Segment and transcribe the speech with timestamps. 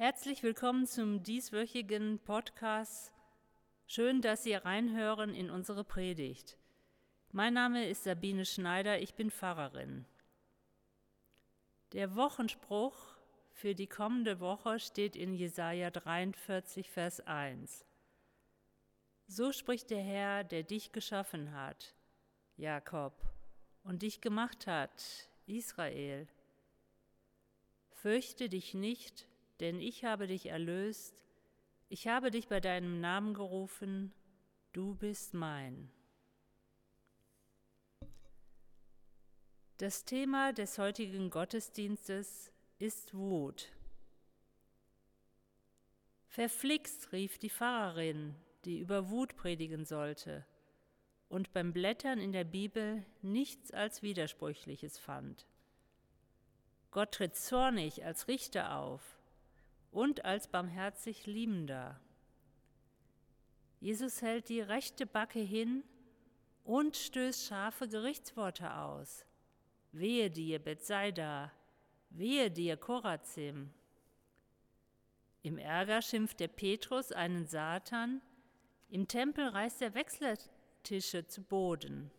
[0.00, 3.10] Herzlich willkommen zum dieswöchigen Podcast.
[3.88, 6.56] Schön, dass Sie reinhören in unsere Predigt.
[7.32, 10.06] Mein Name ist Sabine Schneider, ich bin Pfarrerin.
[11.94, 12.94] Der Wochenspruch
[13.50, 17.84] für die kommende Woche steht in Jesaja 43, Vers 1.
[19.26, 21.96] So spricht der Herr, der dich geschaffen hat,
[22.56, 23.20] Jakob,
[23.82, 26.28] und dich gemacht hat, Israel.
[27.90, 29.27] Fürchte dich nicht,
[29.60, 31.24] denn ich habe dich erlöst,
[31.88, 34.12] ich habe dich bei deinem Namen gerufen,
[34.72, 35.90] du bist mein.
[39.78, 43.68] Das Thema des heutigen Gottesdienstes ist Wut.
[46.26, 50.44] Verflixt, rief die Pfarrerin, die über Wut predigen sollte
[51.28, 55.46] und beim Blättern in der Bibel nichts als Widersprüchliches fand.
[56.90, 59.17] Gott tritt zornig als Richter auf
[59.90, 62.00] und als barmherzig Liebender.
[63.80, 65.84] Jesus hält die rechte Backe hin
[66.64, 69.24] und stößt scharfe Gerichtsworte aus.
[69.92, 71.52] Wehe dir, Bethsaida,
[72.10, 73.70] wehe dir, Korazim.
[75.42, 78.20] Im Ärger schimpft der Petrus einen Satan,
[78.90, 82.10] im Tempel reißt er Wechseltische zu Boden.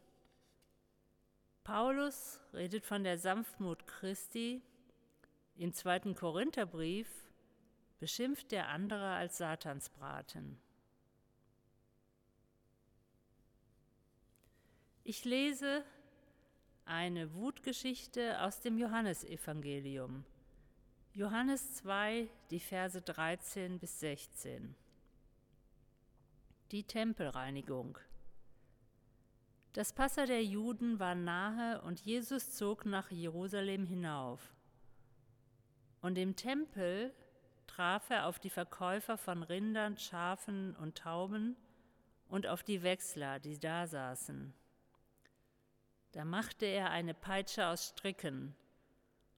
[1.63, 4.63] Paulus redet von der Sanftmut Christi.
[5.55, 7.07] Im zweiten Korintherbrief
[7.99, 10.59] beschimpft der andere als Satansbraten.
[15.03, 15.83] Ich lese
[16.85, 20.23] eine Wutgeschichte aus dem Johannesevangelium.
[21.13, 24.75] Johannes 2, die Verse 13 bis 16.
[26.71, 27.97] Die Tempelreinigung.
[29.73, 34.53] Das Passa der Juden war nahe und Jesus zog nach Jerusalem hinauf.
[36.01, 37.13] Und im Tempel
[37.69, 41.55] traf er auf die Verkäufer von Rindern, Schafen und Tauben
[42.27, 44.53] und auf die Wechsler, die da saßen.
[46.13, 48.55] Da machte er eine Peitsche aus Stricken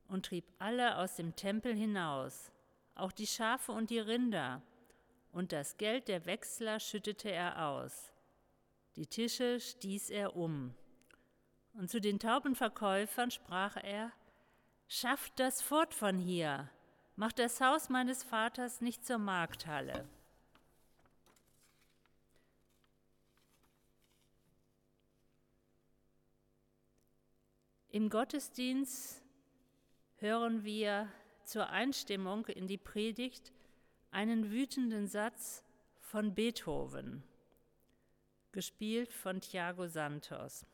[0.08, 2.52] und trieb alle aus dem Tempel hinaus,
[2.96, 4.62] auch die Schafe und die Rinder,
[5.34, 8.14] und das Geld der Wechsler schüttete er aus.
[8.96, 10.74] Die Tische stieß er um.
[11.74, 14.12] Und zu den Taubenverkäufern sprach er,
[14.88, 16.70] Schafft das fort von hier,
[17.16, 20.08] Mach das Haus meines Vaters nicht zur Markthalle.
[27.90, 29.22] Im Gottesdienst
[30.16, 31.10] hören wir
[31.44, 33.52] zur Einstimmung in die Predigt
[34.12, 35.64] einen wütenden Satz
[36.00, 37.22] von Beethoven,
[38.54, 40.66] gespielt von Thiago Santos.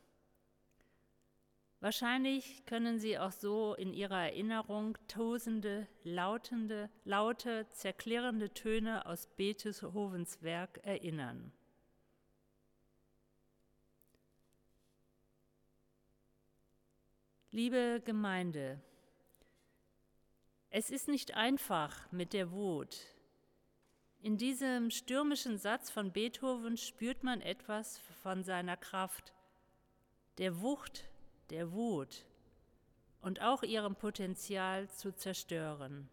[1.80, 10.42] Wahrscheinlich können Sie auch so in Ihrer Erinnerung tosende, lautende, laute, zerklirrende Töne aus Beethovens
[10.42, 11.52] Werk erinnern.
[17.52, 18.80] Liebe Gemeinde,
[20.70, 23.06] es ist nicht einfach mit der Wut.
[24.20, 29.32] In diesem stürmischen Satz von Beethoven spürt man etwas von seiner Kraft,
[30.38, 31.08] der Wucht,
[31.50, 32.24] der Wut
[33.20, 36.08] und auch ihrem Potenzial zu zerstören.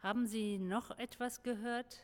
[0.00, 2.02] Haben Sie noch etwas gehört?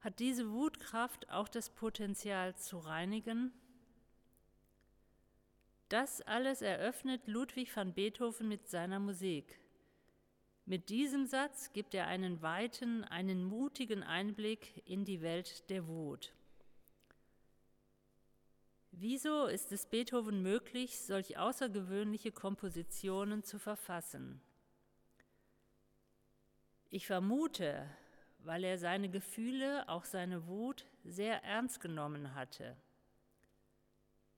[0.00, 3.52] Hat diese Wutkraft auch das Potenzial zu reinigen?
[5.88, 9.58] Das alles eröffnet Ludwig van Beethoven mit seiner Musik.
[10.64, 16.32] Mit diesem Satz gibt er einen weiten, einen mutigen Einblick in die Welt der Wut.
[18.92, 24.40] Wieso ist es Beethoven möglich, solch außergewöhnliche Kompositionen zu verfassen?
[26.90, 27.88] Ich vermute,
[28.40, 32.76] weil er seine Gefühle, auch seine Wut, sehr ernst genommen hatte.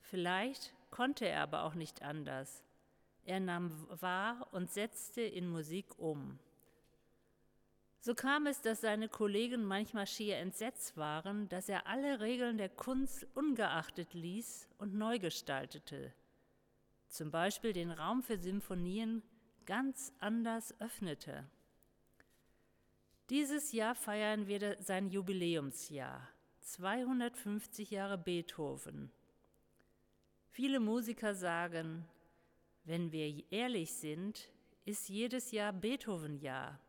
[0.00, 2.62] Vielleicht konnte er aber auch nicht anders.
[3.24, 3.70] Er nahm
[4.00, 6.38] wahr und setzte in Musik um.
[8.04, 12.68] So kam es, dass seine Kollegen manchmal schier entsetzt waren, dass er alle Regeln der
[12.68, 16.12] Kunst ungeachtet ließ und neu gestaltete.
[17.06, 19.22] Zum Beispiel den Raum für Symphonien
[19.66, 21.48] ganz anders öffnete.
[23.30, 26.28] Dieses Jahr feiern wir sein Jubiläumsjahr,
[26.58, 29.12] 250 Jahre Beethoven.
[30.50, 32.04] Viele Musiker sagen,
[32.82, 34.50] wenn wir ehrlich sind,
[34.84, 36.80] ist jedes Jahr Beethoven-Jahr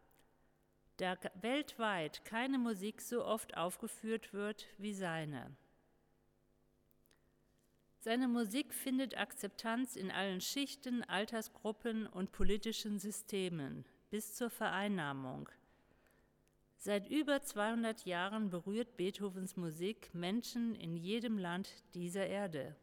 [0.98, 5.56] da weltweit keine Musik so oft aufgeführt wird wie seine.
[8.00, 13.86] Seine Musik findet Akzeptanz in allen Schichten, Altersgruppen und politischen Systemen.
[14.14, 15.50] bis zur Vereinnahmung.
[16.78, 22.76] Seit über 200 Jahren berührt Beethovens Musik Menschen in jedem Land dieser Erde.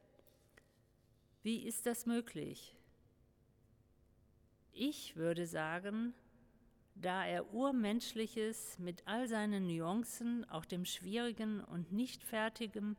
[1.44, 2.74] Wie ist das möglich?
[4.72, 6.14] Ich würde sagen,
[7.00, 12.96] da er Urmenschliches mit all seinen Nuancen, auch dem Schwierigen und Nichtfertigen,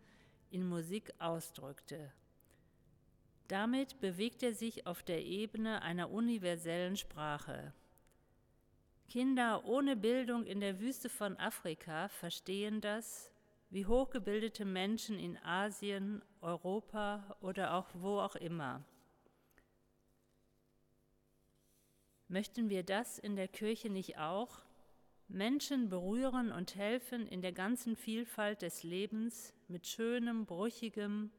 [0.50, 2.12] in Musik ausdrückte.
[3.48, 7.74] Damit bewegt er sich auf der Ebene einer universellen Sprache.
[9.10, 13.30] Kinder ohne Bildung in der Wüste von Afrika verstehen das,
[13.70, 18.86] wie hochgebildete Menschen in Asien, Europa oder auch wo auch immer.
[22.32, 24.62] Möchten wir das in der Kirche nicht auch?
[25.28, 31.30] Menschen berühren und helfen in der ganzen Vielfalt des Lebens mit schönem, brüchigem,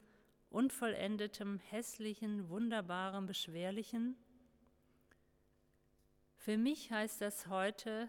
[0.51, 4.15] unvollendetem, hässlichen, wunderbarem, beschwerlichen?
[6.37, 8.07] Für mich heißt das heute,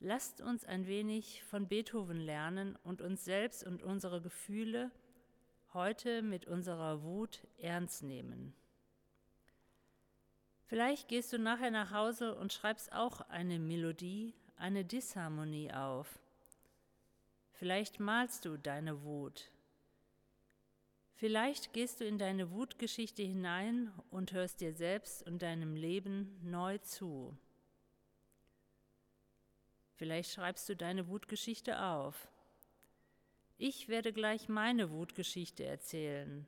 [0.00, 4.90] lasst uns ein wenig von Beethoven lernen und uns selbst und unsere Gefühle
[5.72, 8.54] heute mit unserer Wut ernst nehmen.
[10.72, 16.18] Vielleicht gehst du nachher nach Hause und schreibst auch eine Melodie, eine Disharmonie auf.
[17.52, 19.50] Vielleicht malst du deine Wut.
[21.12, 26.78] Vielleicht gehst du in deine Wutgeschichte hinein und hörst dir selbst und deinem Leben neu
[26.78, 27.36] zu.
[29.96, 32.28] Vielleicht schreibst du deine Wutgeschichte auf.
[33.58, 36.46] Ich werde gleich meine Wutgeschichte erzählen.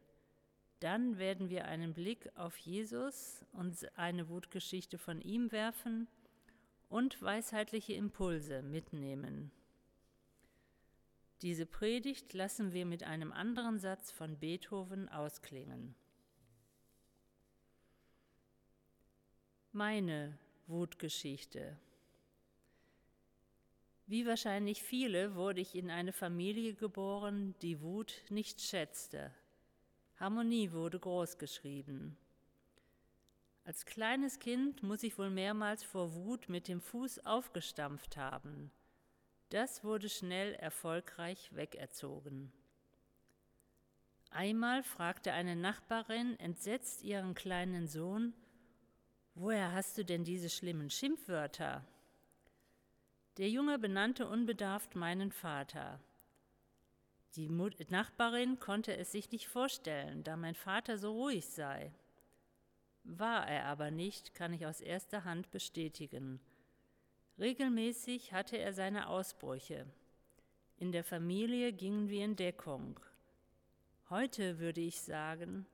[0.80, 6.08] Dann werden wir einen Blick auf Jesus und eine Wutgeschichte von ihm werfen
[6.88, 9.50] und weisheitliche Impulse mitnehmen.
[11.42, 15.94] Diese Predigt lassen wir mit einem anderen Satz von Beethoven ausklingen.
[19.72, 21.76] Meine Wutgeschichte.
[24.06, 29.30] Wie wahrscheinlich viele wurde ich in eine Familie geboren, die Wut nicht schätzte.
[30.24, 32.16] Harmonie wurde groß geschrieben.
[33.64, 38.70] Als kleines Kind muss ich wohl mehrmals vor Wut mit dem Fuß aufgestampft haben.
[39.50, 42.50] Das wurde schnell erfolgreich wegerzogen.
[44.30, 48.32] Einmal fragte eine Nachbarin entsetzt ihren kleinen Sohn,
[49.34, 51.84] Woher hast du denn diese schlimmen Schimpfwörter?
[53.36, 56.00] Der Junge benannte unbedarft meinen Vater.
[57.36, 61.92] Die Nachbarin konnte es sich nicht vorstellen, da mein Vater so ruhig sei.
[63.02, 66.40] War er aber nicht, kann ich aus erster Hand bestätigen.
[67.38, 69.84] Regelmäßig hatte er seine Ausbrüche.
[70.76, 73.00] In der Familie gingen wir in Deckung.
[74.10, 75.66] Heute würde ich sagen,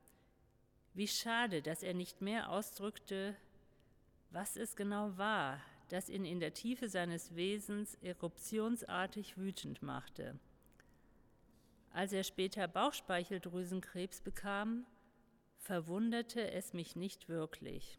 [0.94, 3.36] wie schade, dass er nicht mehr ausdrückte,
[4.30, 10.38] was es genau war, das ihn in der Tiefe seines Wesens eruptionsartig wütend machte.
[11.92, 14.86] Als er später Bauchspeicheldrüsenkrebs bekam,
[15.58, 17.98] verwunderte es mich nicht wirklich.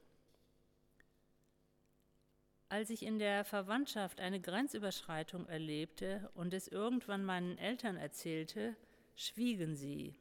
[2.70, 8.78] Als ich in der Verwandtschaft eine Grenzüberschreitung erlebte und es irgendwann meinen Eltern erzählte,
[9.18, 10.16] schwiegen sie.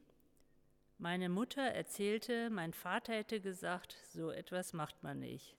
[0.99, 5.56] Meine Mutter erzählte, mein Vater hätte gesagt, so etwas macht man nicht.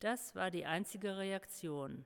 [0.00, 2.04] Das war die einzige Reaktion.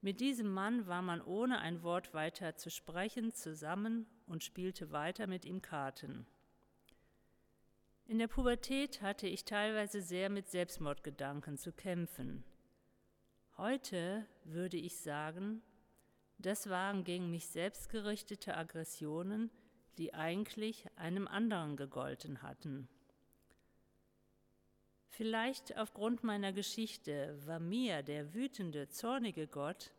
[0.00, 5.26] Mit diesem Mann war man ohne ein Wort weiter zu sprechen zusammen und spielte weiter
[5.26, 6.24] mit ihm Karten.
[8.06, 12.44] In der Pubertät hatte ich teilweise sehr mit Selbstmordgedanken zu kämpfen.
[13.56, 15.62] Heute würde ich sagen,
[16.38, 19.50] das waren gegen mich selbst gerichtete Aggressionen,
[19.98, 22.88] die eigentlich einem anderen gegolten hatten.
[25.08, 29.92] Vielleicht aufgrund meiner Geschichte war mir der wütende, zornige Gott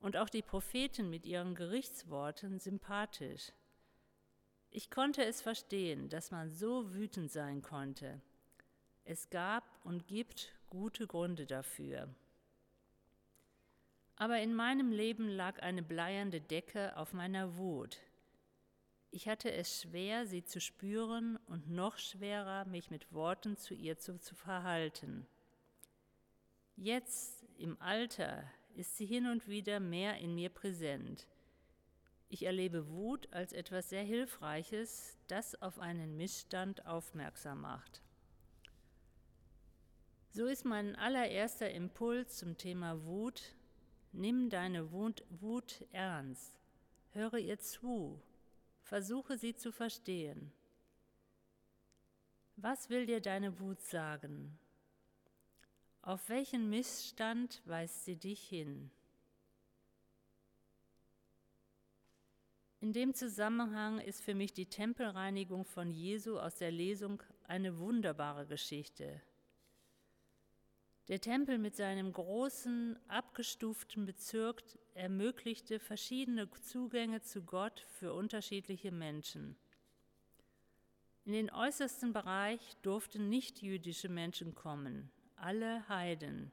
[0.00, 3.52] und auch die Propheten mit ihren Gerichtsworten sympathisch.
[4.70, 8.20] Ich konnte es verstehen, dass man so wütend sein konnte.
[9.04, 12.08] Es gab und gibt gute Gründe dafür.
[14.16, 17.98] Aber in meinem Leben lag eine bleiernde Decke auf meiner Wut,
[19.16, 23.98] ich hatte es schwer, sie zu spüren und noch schwerer, mich mit Worten zu ihr
[23.98, 25.26] zu, zu verhalten.
[26.76, 28.44] Jetzt, im Alter,
[28.76, 31.26] ist sie hin und wieder mehr in mir präsent.
[32.28, 38.02] Ich erlebe Wut als etwas sehr Hilfreiches, das auf einen Missstand aufmerksam macht.
[40.30, 43.54] So ist mein allererster Impuls zum Thema Wut,
[44.12, 46.60] nimm deine Wut, ernst,
[47.12, 48.20] höre ihr zu,
[48.82, 50.52] Versuche sie zu verstehen.
[52.54, 54.56] Was will dir deine Wut sagen?
[56.06, 58.92] Auf welchen Missstand weist sie dich hin?
[62.78, 68.46] In dem Zusammenhang ist für mich die Tempelreinigung von Jesu aus der Lesung eine wunderbare
[68.46, 69.20] Geschichte.
[71.08, 74.62] Der Tempel mit seinem großen, abgestuften Bezirk
[74.94, 79.56] ermöglichte verschiedene Zugänge zu Gott für unterschiedliche Menschen.
[81.24, 86.50] In den äußersten Bereich durften nichtjüdische Menschen kommen, alle Heiden.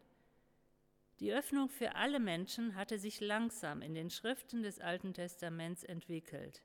[1.19, 6.63] Die Öffnung für alle Menschen hatte sich langsam in den Schriften des Alten Testaments entwickelt.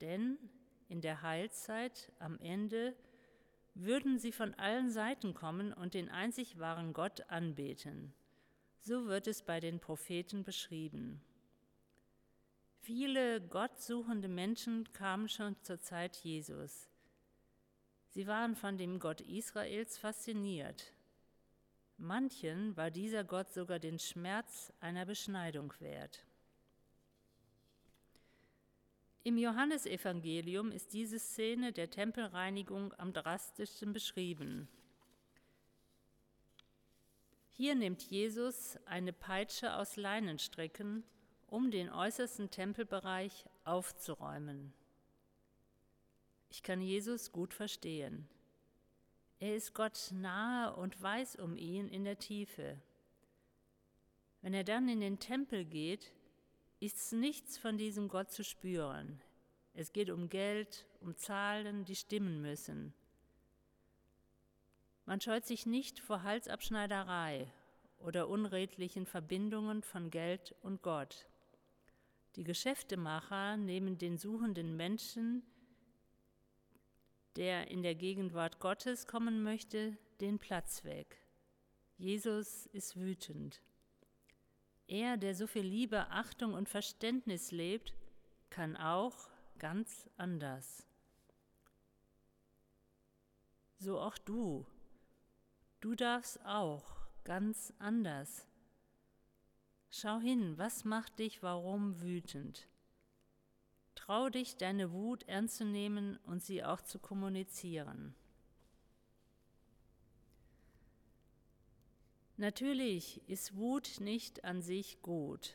[0.00, 0.38] Denn
[0.88, 2.94] in der Heilzeit am Ende
[3.74, 8.12] würden sie von allen Seiten kommen und den einzig wahren Gott anbeten.
[8.80, 11.22] So wird es bei den Propheten beschrieben.
[12.80, 16.90] Viele gottsuchende Menschen kamen schon zur Zeit Jesus.
[18.10, 20.93] Sie waren von dem Gott Israels fasziniert
[21.96, 26.24] Manchen war dieser Gott sogar den Schmerz einer Beschneidung wert.
[29.22, 34.68] Im Johannesevangelium ist diese Szene der Tempelreinigung am drastischsten beschrieben.
[37.48, 41.04] Hier nimmt Jesus eine Peitsche aus Leinenstricken,
[41.46, 44.74] um den äußersten Tempelbereich aufzuräumen.
[46.50, 48.28] Ich kann Jesus gut verstehen.
[49.38, 52.80] Er ist Gott nahe und weiß um ihn in der Tiefe.
[54.40, 56.12] Wenn er dann in den Tempel geht,
[56.80, 59.20] ist nichts von diesem Gott zu spüren.
[59.72, 62.94] Es geht um Geld, um Zahlen, die stimmen müssen.
[65.06, 67.52] Man scheut sich nicht vor Halsabschneiderei
[67.98, 71.26] oder unredlichen Verbindungen von Geld und Gott.
[72.36, 75.42] Die Geschäftemacher nehmen den suchenden Menschen
[77.36, 81.18] der in der Gegenwart Gottes kommen möchte, den Platz weg.
[81.96, 83.60] Jesus ist wütend.
[84.86, 87.94] Er, der so viel Liebe, Achtung und Verständnis lebt,
[88.50, 90.86] kann auch ganz anders.
[93.78, 94.66] So auch du.
[95.80, 96.84] Du darfst auch
[97.24, 98.46] ganz anders.
[99.90, 102.66] Schau hin, was macht dich warum wütend?
[104.04, 108.14] Trau dich, deine Wut ernst zu nehmen und sie auch zu kommunizieren.
[112.36, 115.54] Natürlich ist Wut nicht an sich gut.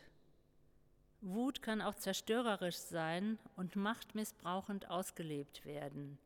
[1.22, 6.18] Wut kann auch zerstörerisch sein und machtmissbrauchend ausgelebt werden.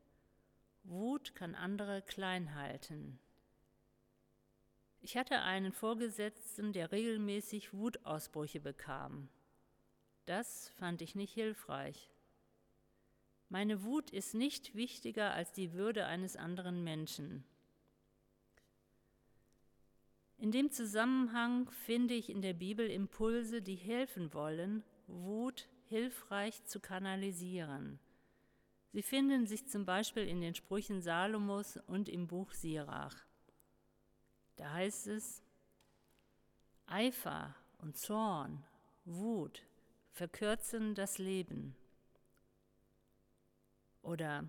[0.85, 3.19] Wut kann andere klein halten.
[5.01, 9.27] Ich hatte einen Vorgesetzten, der regelmäßig Wutausbrüche bekam.
[10.25, 12.12] Das fand ich nicht hilfreich.
[13.53, 17.43] Meine Wut ist nicht wichtiger als die Würde eines anderen Menschen.
[20.39, 26.79] In dem Zusammenhang finde ich in der Bibel Impulse, die helfen wollen, Wut hilfreich zu
[26.79, 27.99] kanalisieren.
[28.91, 33.23] Sie finden sich zum Beispiel in den Sprüchen Salomos und im Buch Sirach.
[34.55, 35.43] Da heißt es,
[36.87, 38.65] Eifer und Zorn,
[39.05, 39.61] Wut
[40.09, 41.75] verkürzen das Leben.
[44.03, 44.45] Oder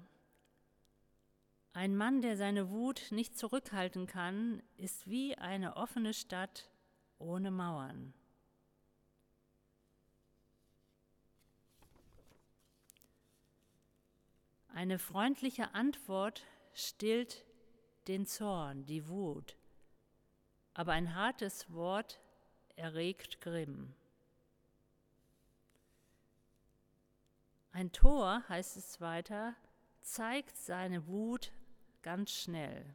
[1.72, 6.68] ein Mann, der seine Wut nicht zurückhalten kann, ist wie eine offene Stadt
[7.18, 8.12] ohne Mauern.
[14.68, 17.44] Eine freundliche Antwort stillt
[18.08, 19.56] den Zorn, die Wut,
[20.74, 22.20] aber ein hartes Wort
[22.74, 23.94] erregt Grimm.
[27.74, 29.56] Ein Tor, heißt es weiter,
[30.00, 31.50] zeigt seine Wut
[32.02, 32.94] ganz schnell.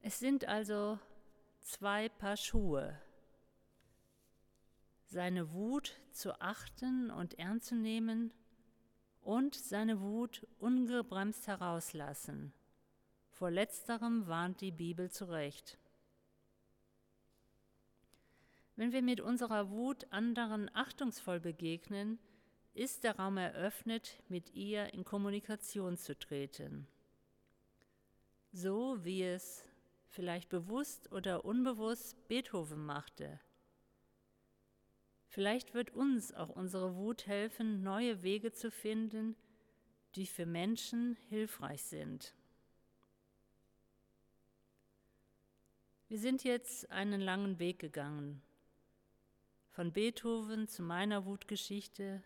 [0.00, 0.98] Es sind also
[1.60, 2.98] zwei Paar Schuhe.
[5.04, 8.32] Seine Wut zu achten und ernst zu nehmen
[9.20, 12.54] und seine Wut ungebremst herauslassen.
[13.28, 15.76] Vor letzterem warnt die Bibel zurecht.
[18.82, 22.18] Wenn wir mit unserer Wut anderen achtungsvoll begegnen,
[22.74, 26.88] ist der Raum eröffnet, mit ihr in Kommunikation zu treten.
[28.50, 29.62] So wie es
[30.08, 33.38] vielleicht bewusst oder unbewusst Beethoven machte.
[35.28, 39.36] Vielleicht wird uns auch unsere Wut helfen, neue Wege zu finden,
[40.16, 42.34] die für Menschen hilfreich sind.
[46.08, 48.42] Wir sind jetzt einen langen Weg gegangen
[49.72, 52.22] von Beethoven zu meiner Wutgeschichte.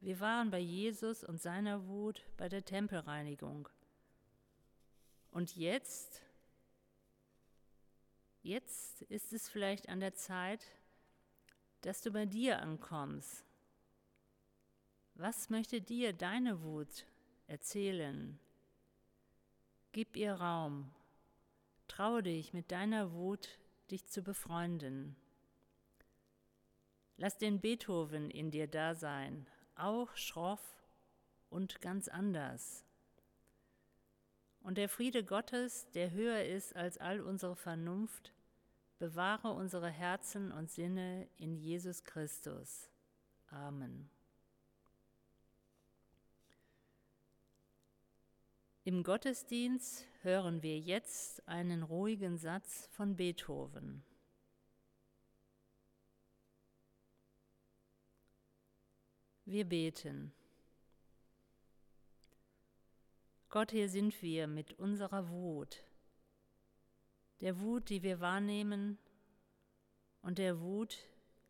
[0.00, 3.68] Wir waren bei Jesus und seiner Wut bei der Tempelreinigung.
[5.30, 6.22] Und jetzt,
[8.42, 10.66] jetzt ist es vielleicht an der Zeit,
[11.82, 13.44] dass du bei dir ankommst.
[15.14, 17.06] Was möchte dir deine Wut
[17.46, 18.40] erzählen?
[19.92, 20.90] Gib ihr Raum.
[21.86, 23.58] Traue dich mit deiner Wut,
[23.90, 25.16] dich zu befreunden.
[27.20, 30.62] Lass den Beethoven in dir da sein, auch schroff
[31.50, 32.84] und ganz anders.
[34.60, 38.32] Und der Friede Gottes, der höher ist als all unsere Vernunft,
[39.00, 42.88] bewahre unsere Herzen und Sinne in Jesus Christus.
[43.48, 44.08] Amen.
[48.84, 54.04] Im Gottesdienst hören wir jetzt einen ruhigen Satz von Beethoven.
[59.50, 60.30] Wir beten.
[63.48, 65.82] Gott, hier sind wir mit unserer Wut,
[67.40, 68.98] der Wut, die wir wahrnehmen
[70.20, 70.98] und der Wut,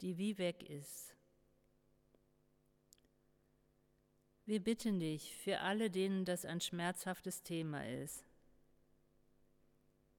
[0.00, 1.16] die wie weg ist.
[4.46, 8.24] Wir bitten dich für alle, denen das ein schmerzhaftes Thema ist.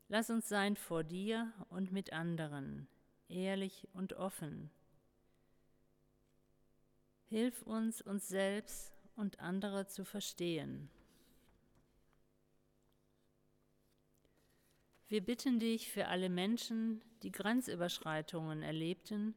[0.09, 2.89] Lass uns sein vor dir und mit anderen,
[3.29, 4.69] ehrlich und offen
[7.29, 10.89] Hilf uns, uns selbst und andere zu verstehen.
[15.07, 19.35] Wir bitten dich für alle Menschen, die Grenzüberschreitungen erlebten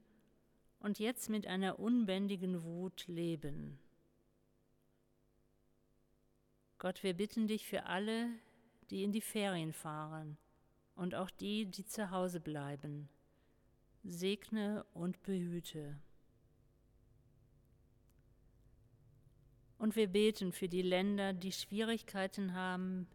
[0.80, 3.78] und jetzt mit einer unbändigen Wut leben.
[6.78, 8.28] Gott, wir bitten dich für alle,
[8.90, 10.38] die in die Ferien fahren
[10.96, 13.10] und auch die, die zu Hause bleiben.
[14.02, 15.98] Segne und behüte.
[19.82, 23.08] Und wir beten für die Länder, die Schwierigkeiten haben,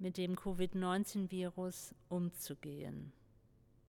[0.00, 3.12] mit dem Covid-19-Virus umzugehen.